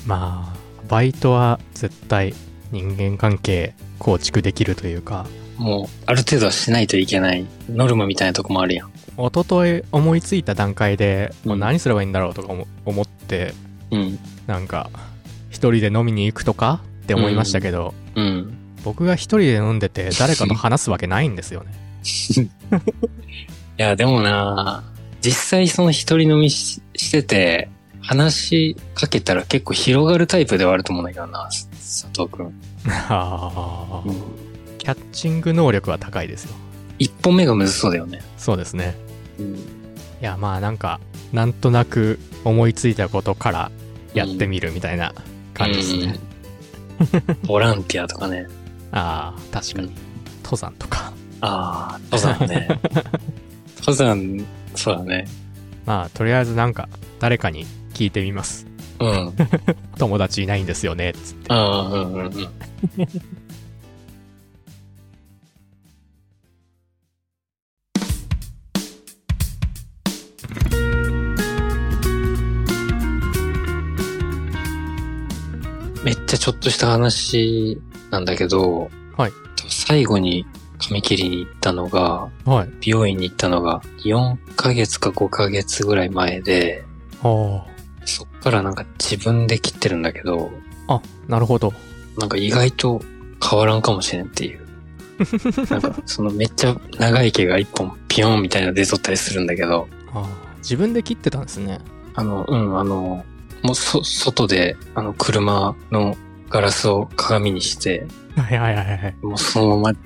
[0.07, 0.57] まあ
[0.89, 2.35] バイトは絶対
[2.73, 5.27] 人間関係構築できるというか
[5.59, 8.91] もう、ある程度はしないといけないノルマみたいなとこもあるやん。
[9.17, 13.55] 一昨日思いついた段階でもううん何すればいいんだろうとか思思って
[13.91, 14.19] うん。
[14.47, 14.91] なんか
[15.51, 18.59] 一人で飲みに行くとかって思いましたけど、うん。
[18.85, 22.49] 僕が一人で飲んでて誰かと話すわけないんですよねい
[23.77, 24.83] や、でもな
[25.21, 31.49] 実際その一人飲みししてて、話しかけたら結構広がるタイプではあると思うんだけどな、
[31.93, 32.61] 佐藤くん。
[32.87, 34.15] あーうん
[34.79, 36.55] キャッチング能力は高いですよ
[36.99, 38.21] 一本目がむずそうだよね。
[38.37, 38.97] そうですね
[39.39, 39.55] うん。
[39.55, 39.59] い
[40.21, 40.99] やまあなんか
[41.33, 43.71] なんとなく思いついたことから
[44.15, 45.15] やってみるみたいな
[45.55, 46.19] 感じですね、
[46.99, 47.47] うん。
[47.47, 48.47] ボランティアとかね。
[48.91, 49.95] ああ確かに、うん
[50.43, 52.69] 登山とかああ、登山ね。
[53.79, 55.27] 登山、そうだね。
[55.87, 56.89] まあとりあえずなんか
[57.21, 58.67] 誰かに聞いてみます
[59.03, 59.33] うん。
[59.99, 61.13] 友達いないんですよね。
[61.13, 61.53] つって。
[76.05, 78.25] めっちゃちょっとした話なん。
[78.25, 79.33] だけど、はい。
[79.69, 80.47] 最後に
[80.79, 86.85] 髪切りに行ったのが、はい美容院に行ったのが4ヶ月か5ヶ月ぐらい前で、
[87.23, 87.65] あ
[88.05, 90.51] そっからなんか自分で切ってるんだけど、
[90.89, 91.73] あ、なるほど。
[92.19, 93.01] なんか意外と
[93.43, 94.63] 変わらんかもしれんっていう。
[95.71, 100.27] なんかそのめっちゃ長い毛が一本ピヨーンみたいなの出とったりするんだけど、あ
[100.59, 101.81] 自分で切ってたんですね。
[102.15, 103.25] あの、うん、あの、
[103.63, 106.17] もうそ、外で、あの、車の
[106.51, 109.17] ガラスを鏡にして、はいはいはいはい。
[109.23, 109.99] もうそのまま、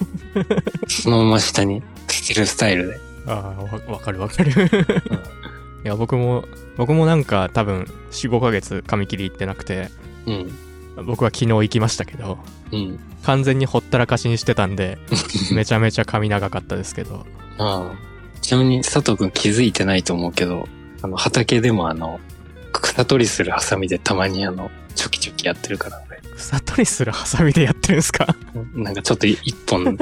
[0.88, 3.00] そのまま下に捨てるスタイルで。
[3.26, 4.52] ああ、わわかるわかる。
[5.86, 6.44] いや、僕も、
[6.76, 9.88] 僕もなんか多分、4、5ヶ月髪切り行ってなくて、
[10.26, 11.06] うん。
[11.06, 12.38] 僕は昨日行きましたけど、
[12.72, 12.98] うん。
[13.22, 14.98] 完全にほったらかしにしてたんで、
[15.54, 17.24] めちゃめちゃ髪長かったですけど。
[17.58, 18.40] ああ。
[18.40, 20.66] ちなみに佐藤くん気づいてないと思うけど、
[21.02, 22.18] あの、畑でもあの、
[22.72, 26.04] 草取りするハサミでたまにあの、チョキチョキやってるからね。
[26.36, 28.26] 草取りするハサミでやってるんすか？
[28.74, 29.96] なんかちょっと一本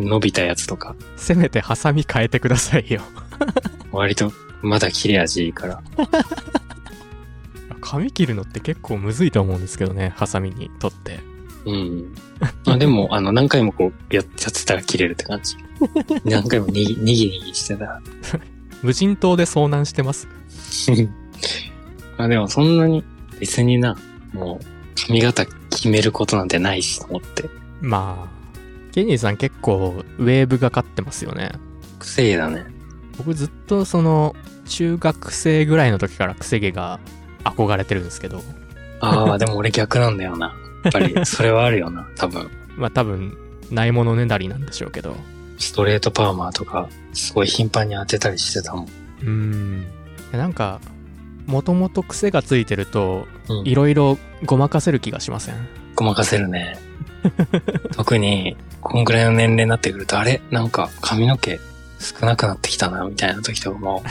[0.00, 3.02] 伸びたやつとか、 せめてハサミ変えてくださいよ。
[3.92, 5.82] 割とまだ切れ味いいから。
[7.80, 11.20] 髪切るのって結構むずいと思うんですけどね、ハサミにとって。
[11.64, 12.14] うん。
[12.66, 15.56] あでも、 あの、何回もこう、やっちゃってたら切れるって感じ。
[16.24, 18.02] 何回もにぎにぎにぎしてたら。
[18.82, 20.28] 無人島で遭難してます？
[22.16, 23.04] あでもそんなに、
[23.40, 23.96] 別にな、
[24.32, 24.64] もう、
[25.06, 27.48] 髪型決めることなんてないしと思って。
[27.80, 31.52] まあ、ケニーさん結構ウェーブがかってますよね。
[32.00, 32.64] 癖だね。
[33.18, 34.34] 僕ずっとその、
[34.66, 37.00] 中学生ぐらいの時から癖毛が
[37.44, 38.42] 憧れてるんですけど、
[39.00, 40.54] ああ、でも俺逆なんだよな。
[40.84, 42.50] やっぱり、 それはあるよな、多分。
[42.76, 43.36] まあ多分、
[43.70, 45.14] ないものねだりなんでしょうけど。
[45.58, 48.84] ストレートパーマーとか、すごい頻繁に当てたりしてたもん。
[48.84, 49.86] うーん。
[50.32, 50.80] なんか、
[51.46, 55.54] もともと癖がついてると、うんいろいろごまかせる気がしません？
[55.94, 56.78] ごまかせるね。
[57.92, 60.40] 特に、こんぐらいの年齢になってくると、あれ？
[60.50, 61.58] なんか髪の毛
[61.98, 64.02] 少なくなってきたな、みたいな時とかも、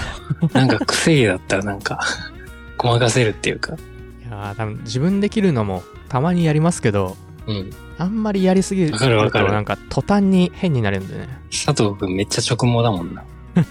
[0.53, 1.99] なんか癖毛だったらなんか、
[2.77, 3.73] ごまかせるっていうか。
[3.73, 7.71] いやー多分自分で切るのもたまにやりますけど、うん。
[7.97, 11.29] あんまりやりすぎるわかるわかるとなんか途端に変になれるんでね。
[11.49, 13.23] 佐藤くんめっちゃ直毛だもんな。
[13.55, 13.69] 確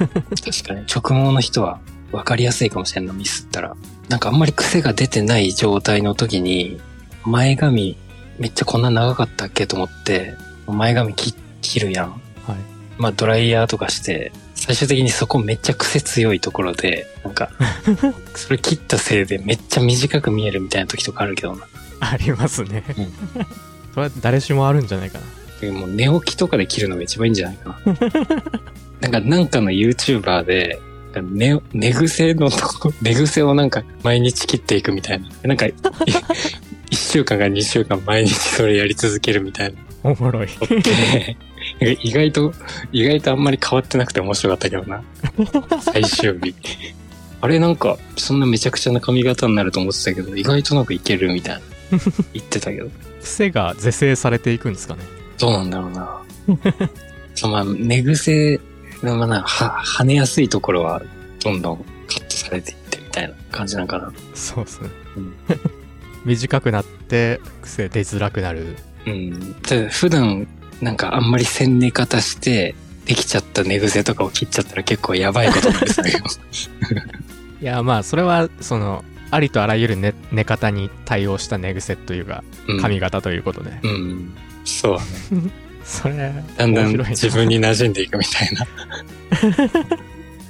[0.67, 0.85] かに。
[0.93, 1.79] 直毛の人は
[2.11, 3.77] 分かりやすいかもしれんの、ミスったら。
[4.09, 6.81] なんかあんまり癖が出てない状態の時に、
[7.25, 7.97] 前髪
[8.39, 10.35] めっちゃこんな長かったっけと思って、
[10.67, 12.11] 前髪切切るやん。
[12.11, 12.21] はい。
[12.99, 17.51] まあドライヤーとかして、最終的にそこめっちゃ癖強いところで、なんか、
[18.35, 21.67] それ切ったせいでめっちゃ短く見えるみたいな時とかあるけどな。
[22.01, 22.83] ありますね。
[22.97, 23.47] うん
[23.97, 25.25] それは誰しもあるんじゃないかな。
[25.63, 27.95] でもう寝起きとかで切るのが一番いいんじゃないかな。
[29.01, 30.79] なんか、なんかの YouTuber で、
[31.23, 35.29] 寝、寝癖のとこ、 寝癖をなんか毎日切っていくみたいな。
[35.45, 35.75] なんか、い
[36.91, 39.79] 一週間か二週間毎日それやり続けるみたいな。
[40.03, 40.49] おもろい。
[41.79, 42.53] で意外と、
[42.93, 45.03] 意外とあんまり変わってなくて面白かったけどな。
[45.81, 46.55] 最終日。
[47.41, 51.61] あれなんか、そんなめちゃくちゃな髪型になると思ってたけど、意外となんかいけるみたいな。
[52.33, 52.89] 言ってたけど。
[53.23, 55.03] 癖が是正されていくんですかね。
[55.39, 56.21] どうなんだろうな。
[57.35, 58.59] そう、まあ、寝癖
[59.03, 61.03] の、まあな、は、跳ねやすいところは、
[61.43, 61.77] どんどん
[62.09, 64.11] カットされていってみたいな感じなんかな。
[64.35, 64.91] そうですね。
[65.17, 65.35] うん
[66.27, 68.77] 短くなって癖出づらくなる。
[69.07, 69.55] うん。
[69.91, 70.47] 普段、
[70.81, 72.75] なんかあんまりせん寝方して、
[73.07, 76.19] できちゃった寝癖とかを切っちゃったら結構やばいことになるさよ。
[77.63, 83.79] いや、まあ、それは、その、ありとあらゆる寝寝方に対応した寝癖というか、うん髪型ということで。
[83.83, 84.35] うん。
[84.65, 85.51] そうだね。
[85.85, 88.67] それ、だんだん自分に馴染んでいくみたいな。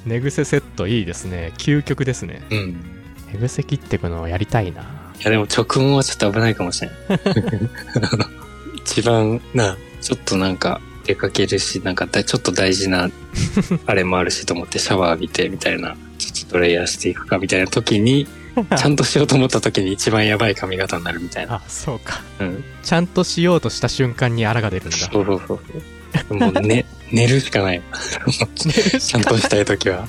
[0.06, 1.52] 寝癖セットいいですね。
[1.58, 2.40] 究極ですね。
[2.50, 2.76] うん。
[3.32, 4.82] 寝癖切ってくのをやりたいな。
[5.18, 6.90] いやでも直毛はちょっと危ないかもしれん。
[6.90, 8.24] あの
[8.76, 13.08] 一番な、ちょっとなんか出かけるし、なんかだちょっと大事な
[13.86, 18.26] あれもあるしと思ってシャワー浴びてみたいな、ちょっとドライヤーしていくかみたいな時に、
[18.76, 21.56] ちゃんとしようと思った時に一番やばい髪型になるみたいな。
[21.56, 22.22] あ、そうか。
[22.40, 22.64] うん。
[22.82, 24.96] ちゃんとしようとした瞬間にあらが出るんだ。
[24.96, 25.60] そうそうそ
[26.30, 26.34] う。
[26.34, 27.82] もう寝、 寝るしかない。
[28.98, 30.08] ちゃんとしたい時は。